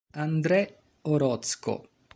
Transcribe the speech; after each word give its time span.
Andrés 0.17 0.73
Orozco 1.05 1.85